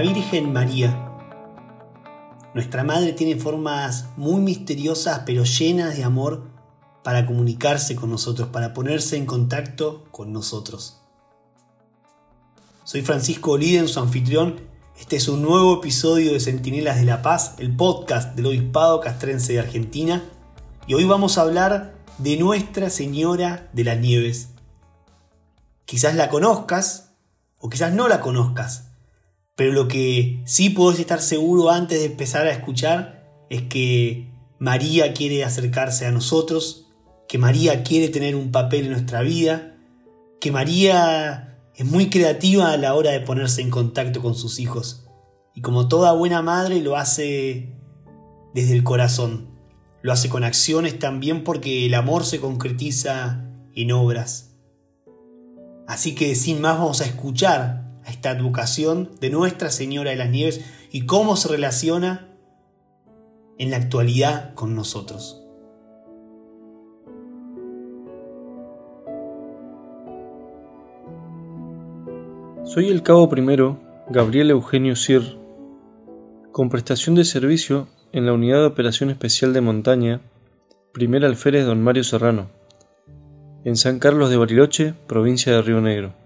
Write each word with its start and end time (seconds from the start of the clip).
Virgen 0.00 0.52
María. 0.52 1.06
Nuestra 2.54 2.84
Madre 2.84 3.12
tiene 3.12 3.40
formas 3.40 4.06
muy 4.16 4.40
misteriosas 4.40 5.22
pero 5.26 5.44
llenas 5.44 5.96
de 5.96 6.04
amor 6.04 6.48
para 7.02 7.26
comunicarse 7.26 7.96
con 7.96 8.10
nosotros, 8.10 8.48
para 8.48 8.74
ponerse 8.74 9.16
en 9.16 9.26
contacto 9.26 10.04
con 10.10 10.32
nosotros. 10.32 11.00
Soy 12.84 13.02
Francisco 13.02 13.52
Oliden, 13.52 13.88
su 13.88 14.00
anfitrión. 14.00 14.60
Este 14.98 15.16
es 15.16 15.28
un 15.28 15.42
nuevo 15.42 15.78
episodio 15.78 16.32
de 16.32 16.40
Centinelas 16.40 16.96
de 16.96 17.04
la 17.04 17.22
Paz, 17.22 17.54
el 17.58 17.74
podcast 17.76 18.34
del 18.34 18.46
Obispado 18.46 19.00
Castrense 19.00 19.52
de 19.52 19.60
Argentina. 19.60 20.24
Y 20.86 20.94
hoy 20.94 21.04
vamos 21.04 21.38
a 21.38 21.42
hablar 21.42 21.94
de 22.18 22.36
Nuestra 22.36 22.90
Señora 22.90 23.70
de 23.72 23.84
las 23.84 23.98
Nieves. 23.98 24.48
Quizás 25.84 26.14
la 26.16 26.28
conozcas 26.30 27.12
o 27.58 27.68
quizás 27.68 27.92
no 27.92 28.08
la 28.08 28.20
conozcas, 28.20 28.89
pero 29.60 29.72
lo 29.72 29.88
que 29.88 30.40
sí 30.46 30.70
puedes 30.70 30.98
estar 31.00 31.20
seguro 31.20 31.68
antes 31.68 31.98
de 31.98 32.06
empezar 32.06 32.46
a 32.46 32.50
escuchar 32.50 33.28
es 33.50 33.60
que 33.60 34.32
María 34.58 35.12
quiere 35.12 35.44
acercarse 35.44 36.06
a 36.06 36.10
nosotros, 36.10 36.88
que 37.28 37.36
María 37.36 37.82
quiere 37.82 38.08
tener 38.08 38.36
un 38.36 38.52
papel 38.52 38.86
en 38.86 38.92
nuestra 38.92 39.20
vida, 39.20 39.76
que 40.40 40.50
María 40.50 41.58
es 41.76 41.84
muy 41.84 42.08
creativa 42.08 42.72
a 42.72 42.78
la 42.78 42.94
hora 42.94 43.10
de 43.10 43.20
ponerse 43.20 43.60
en 43.60 43.68
contacto 43.68 44.22
con 44.22 44.34
sus 44.34 44.60
hijos. 44.60 45.06
Y 45.54 45.60
como 45.60 45.88
toda 45.88 46.12
buena 46.12 46.40
madre 46.40 46.80
lo 46.80 46.96
hace 46.96 47.76
desde 48.54 48.72
el 48.72 48.82
corazón. 48.82 49.50
Lo 50.00 50.10
hace 50.10 50.30
con 50.30 50.42
acciones 50.42 50.98
también 50.98 51.44
porque 51.44 51.84
el 51.84 51.92
amor 51.92 52.24
se 52.24 52.40
concretiza 52.40 53.44
en 53.74 53.92
obras. 53.92 54.54
Así 55.86 56.14
que 56.14 56.34
sin 56.34 56.62
más 56.62 56.78
vamos 56.78 57.02
a 57.02 57.04
escuchar 57.04 57.89
esta 58.06 58.30
advocación 58.30 59.10
de 59.20 59.30
Nuestra 59.30 59.70
Señora 59.70 60.10
de 60.10 60.16
las 60.16 60.30
Nieves 60.30 60.64
y 60.90 61.06
cómo 61.06 61.36
se 61.36 61.48
relaciona 61.48 62.28
en 63.58 63.70
la 63.70 63.76
actualidad 63.76 64.54
con 64.54 64.74
nosotros. 64.74 65.42
Soy 72.64 72.88
el 72.88 73.02
cabo 73.02 73.28
primero, 73.28 73.80
Gabriel 74.08 74.50
Eugenio 74.50 74.94
Sir, 74.94 75.38
con 76.52 76.68
prestación 76.68 77.16
de 77.16 77.24
servicio 77.24 77.88
en 78.12 78.26
la 78.26 78.32
Unidad 78.32 78.60
de 78.60 78.66
Operación 78.66 79.10
Especial 79.10 79.52
de 79.52 79.60
Montaña, 79.60 80.20
primer 80.92 81.24
alférez 81.24 81.66
don 81.66 81.82
Mario 81.82 82.04
Serrano, 82.04 82.48
en 83.64 83.76
San 83.76 83.98
Carlos 83.98 84.30
de 84.30 84.36
Bariloche, 84.36 84.94
provincia 85.06 85.52
de 85.52 85.62
Río 85.62 85.80
Negro. 85.80 86.19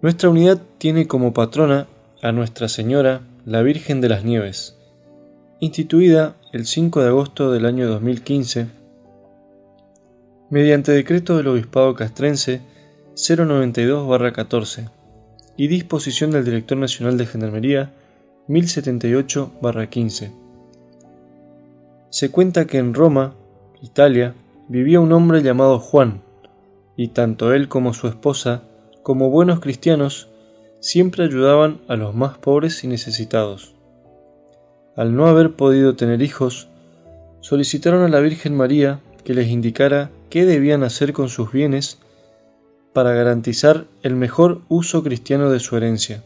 Nuestra 0.00 0.30
unidad 0.30 0.62
tiene 0.78 1.08
como 1.08 1.34
patrona 1.34 1.88
a 2.22 2.30
Nuestra 2.30 2.68
Señora, 2.68 3.22
la 3.44 3.62
Virgen 3.62 4.00
de 4.00 4.08
las 4.08 4.22
Nieves, 4.22 4.76
instituida 5.58 6.36
el 6.52 6.66
5 6.66 7.02
de 7.02 7.08
agosto 7.08 7.50
del 7.50 7.66
año 7.66 7.88
2015, 7.88 8.68
mediante 10.50 10.92
decreto 10.92 11.36
del 11.36 11.48
Obispado 11.48 11.96
Castrense 11.96 12.60
092-14 13.16 14.88
y 15.56 15.66
disposición 15.66 16.30
del 16.30 16.44
Director 16.44 16.78
Nacional 16.78 17.18
de 17.18 17.26
Gendarmería 17.26 17.92
1078-15. 18.46 20.32
Se 22.10 22.30
cuenta 22.30 22.68
que 22.68 22.78
en 22.78 22.94
Roma, 22.94 23.34
Italia, 23.82 24.36
vivía 24.68 25.00
un 25.00 25.10
hombre 25.10 25.42
llamado 25.42 25.80
Juan, 25.80 26.22
y 26.96 27.08
tanto 27.08 27.52
él 27.52 27.68
como 27.68 27.94
su 27.94 28.06
esposa 28.06 28.62
como 29.08 29.30
buenos 29.30 29.60
cristianos, 29.60 30.28
siempre 30.80 31.24
ayudaban 31.24 31.80
a 31.88 31.96
los 31.96 32.14
más 32.14 32.36
pobres 32.36 32.84
y 32.84 32.88
necesitados. 32.88 33.74
Al 34.96 35.16
no 35.16 35.28
haber 35.28 35.54
podido 35.54 35.96
tener 35.96 36.20
hijos, 36.20 36.68
solicitaron 37.40 38.02
a 38.02 38.08
la 38.08 38.20
Virgen 38.20 38.54
María 38.54 39.00
que 39.24 39.32
les 39.32 39.48
indicara 39.48 40.10
qué 40.28 40.44
debían 40.44 40.82
hacer 40.82 41.14
con 41.14 41.30
sus 41.30 41.50
bienes 41.50 42.00
para 42.92 43.14
garantizar 43.14 43.86
el 44.02 44.14
mejor 44.14 44.60
uso 44.68 45.02
cristiano 45.02 45.48
de 45.50 45.60
su 45.60 45.78
herencia. 45.78 46.22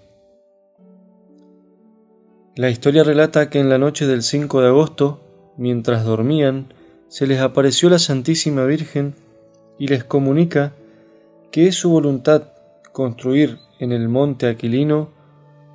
La 2.57 2.69
historia 2.69 3.05
relata 3.05 3.49
que 3.49 3.61
en 3.61 3.69
la 3.69 3.79
noche 3.79 4.09
del 4.09 4.25
5 4.25 4.61
de 4.61 4.67
agosto, 4.67 5.21
mientras 5.57 6.05
dormían, 6.05 6.75
se 7.07 7.29
les 7.29 7.39
apareció 7.39 7.89
la 7.91 8.01
Santísima 8.01 8.65
Virgen 8.65 9.15
y 9.79 9.87
les 9.87 10.03
comunica 10.03 10.73
que 11.53 11.69
es 11.69 11.77
su 11.77 11.89
voluntad 11.89 12.52
construir 12.93 13.59
en 13.79 13.91
el 13.93 14.09
monte 14.09 14.47
Aquilino 14.47 15.09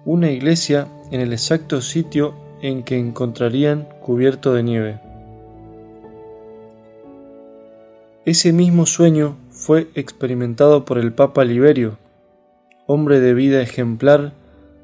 una 0.06 0.32
iglesia 0.32 0.88
en 1.12 1.20
el 1.20 1.34
exacto 1.34 1.82
sitio 1.82 2.34
en 2.62 2.84
que 2.84 2.98
encontrarían 2.98 3.88
cubierto 4.02 4.54
de 4.54 4.64
nieve. 4.64 5.02
Ese 8.26 8.54
mismo 8.54 8.86
sueño 8.86 9.38
fue 9.50 9.88
experimentado 9.96 10.86
por 10.86 10.98
el 10.98 11.14
Papa 11.14 11.44
Liberio, 11.44 11.98
hombre 12.86 13.20
de 13.20 13.34
vida 13.34 13.62
ejemplar, 13.62 14.34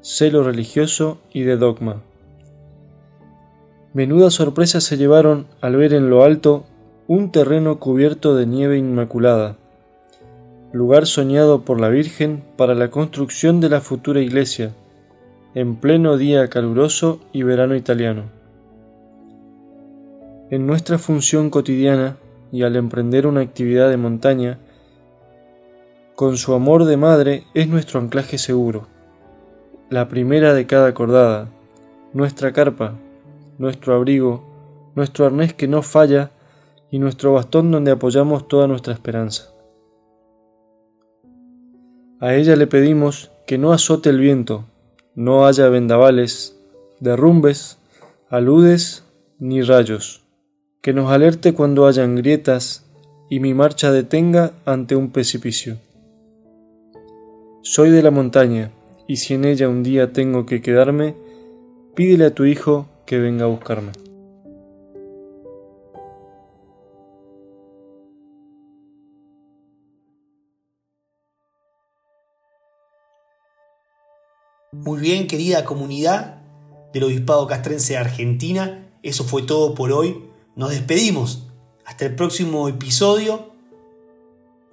celo 0.00 0.42
religioso 0.42 1.18
y 1.32 1.42
de 1.42 1.56
dogma. 1.56 2.02
Menuda 3.92 4.30
sorpresa 4.30 4.80
se 4.80 4.96
llevaron 4.96 5.46
al 5.60 5.76
ver 5.76 5.94
en 5.94 6.10
lo 6.10 6.24
alto 6.24 6.64
un 7.06 7.30
terreno 7.30 7.78
cubierto 7.78 8.34
de 8.34 8.46
nieve 8.46 8.76
inmaculada 8.76 9.56
lugar 10.74 11.06
soñado 11.06 11.64
por 11.64 11.80
la 11.80 11.88
Virgen 11.88 12.42
para 12.56 12.74
la 12.74 12.90
construcción 12.90 13.60
de 13.60 13.68
la 13.68 13.80
futura 13.80 14.20
iglesia, 14.20 14.74
en 15.54 15.76
pleno 15.76 16.16
día 16.16 16.48
caluroso 16.48 17.20
y 17.32 17.44
verano 17.44 17.76
italiano. 17.76 18.24
En 20.50 20.66
nuestra 20.66 20.98
función 20.98 21.48
cotidiana 21.48 22.16
y 22.50 22.64
al 22.64 22.74
emprender 22.74 23.28
una 23.28 23.40
actividad 23.40 23.88
de 23.88 23.98
montaña, 23.98 24.58
con 26.16 26.36
su 26.36 26.54
amor 26.54 26.86
de 26.86 26.96
madre 26.96 27.44
es 27.54 27.68
nuestro 27.68 28.00
anclaje 28.00 28.36
seguro, 28.36 28.88
la 29.90 30.08
primera 30.08 30.54
de 30.54 30.66
cada 30.66 30.92
cordada, 30.92 31.50
nuestra 32.12 32.52
carpa, 32.52 32.94
nuestro 33.58 33.94
abrigo, 33.94 34.42
nuestro 34.96 35.26
arnés 35.26 35.54
que 35.54 35.68
no 35.68 35.82
falla 35.82 36.32
y 36.90 36.98
nuestro 36.98 37.32
bastón 37.32 37.70
donde 37.70 37.92
apoyamos 37.92 38.48
toda 38.48 38.66
nuestra 38.66 38.92
esperanza. 38.92 39.53
A 42.20 42.34
ella 42.34 42.54
le 42.56 42.66
pedimos 42.66 43.30
que 43.46 43.58
no 43.58 43.72
azote 43.72 44.08
el 44.08 44.20
viento, 44.20 44.64
no 45.14 45.46
haya 45.46 45.68
vendavales, 45.68 46.56
derrumbes, 47.00 47.78
aludes 48.28 49.04
ni 49.38 49.62
rayos, 49.62 50.22
que 50.80 50.92
nos 50.92 51.10
alerte 51.10 51.54
cuando 51.54 51.86
hayan 51.86 52.14
grietas 52.14 52.84
y 53.28 53.40
mi 53.40 53.52
marcha 53.52 53.90
detenga 53.90 54.52
ante 54.64 54.96
un 54.96 55.10
precipicio. 55.10 55.78
Soy 57.62 57.90
de 57.90 58.02
la 58.02 58.10
montaña, 58.10 58.70
y 59.08 59.16
si 59.16 59.34
en 59.34 59.44
ella 59.44 59.68
un 59.68 59.82
día 59.82 60.12
tengo 60.12 60.46
que 60.46 60.62
quedarme, 60.62 61.14
pídele 61.94 62.26
a 62.26 62.34
tu 62.34 62.44
hijo 62.44 62.86
que 63.06 63.18
venga 63.18 63.44
a 63.44 63.48
buscarme. 63.48 63.92
Muy 74.82 75.00
bien, 75.00 75.28
querida 75.28 75.64
comunidad 75.64 76.42
del 76.92 77.04
Obispado 77.04 77.46
Castrense 77.46 77.94
de 77.94 78.00
Argentina, 78.00 78.90
eso 79.02 79.24
fue 79.24 79.42
todo 79.42 79.74
por 79.74 79.92
hoy. 79.92 80.24
Nos 80.56 80.70
despedimos. 80.70 81.46
Hasta 81.86 82.06
el 82.06 82.14
próximo 82.16 82.68
episodio, 82.68 83.52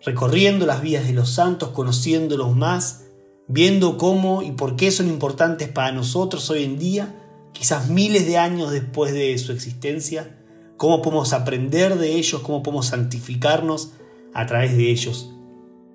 recorriendo 0.03 0.65
las 0.65 0.81
vías 0.81 1.05
de 1.05 1.13
los 1.13 1.29
santos, 1.29 1.69
conociéndolos 1.69 2.55
más, 2.55 3.05
viendo 3.47 3.97
cómo 3.97 4.41
y 4.41 4.51
por 4.51 4.75
qué 4.75 4.91
son 4.91 5.07
importantes 5.07 5.69
para 5.69 5.91
nosotros 5.91 6.49
hoy 6.49 6.63
en 6.63 6.79
día, 6.79 7.15
quizás 7.53 7.89
miles 7.89 8.25
de 8.25 8.37
años 8.37 8.71
después 8.71 9.13
de 9.13 9.37
su 9.37 9.51
existencia, 9.51 10.37
cómo 10.77 11.01
podemos 11.01 11.31
aprender 11.31 11.97
de 11.97 12.15
ellos, 12.15 12.41
cómo 12.41 12.63
podemos 12.63 12.87
santificarnos 12.87 13.93
a 14.33 14.45
través 14.45 14.75
de 14.75 14.89
ellos. 14.89 15.31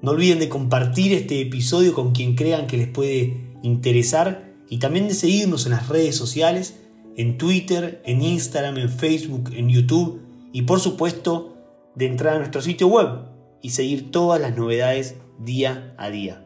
No 0.00 0.12
olviden 0.12 0.38
de 0.38 0.48
compartir 0.48 1.12
este 1.12 1.40
episodio 1.40 1.92
con 1.92 2.12
quien 2.12 2.36
crean 2.36 2.66
que 2.66 2.76
les 2.76 2.88
puede 2.88 3.46
interesar 3.62 4.52
y 4.68 4.78
también 4.78 5.08
de 5.08 5.14
seguirnos 5.14 5.66
en 5.66 5.72
las 5.72 5.88
redes 5.88 6.16
sociales, 6.16 6.80
en 7.16 7.38
Twitter, 7.38 8.02
en 8.04 8.22
Instagram, 8.22 8.78
en 8.78 8.90
Facebook, 8.90 9.50
en 9.54 9.68
YouTube 9.68 10.20
y 10.52 10.62
por 10.62 10.80
supuesto 10.80 11.56
de 11.94 12.06
entrar 12.06 12.36
a 12.36 12.38
nuestro 12.38 12.60
sitio 12.60 12.88
web 12.88 13.26
y 13.62 13.70
seguir 13.70 14.10
todas 14.10 14.40
las 14.40 14.56
novedades 14.56 15.16
día 15.38 15.94
a 15.98 16.10
día. 16.10 16.45